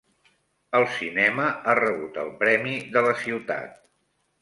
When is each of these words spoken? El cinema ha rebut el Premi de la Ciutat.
El 0.79 0.85
cinema 0.93 1.45
ha 1.73 1.77
rebut 1.81 2.19
el 2.25 2.35
Premi 2.43 2.77
de 2.97 3.07
la 3.11 3.17
Ciutat. 3.25 3.81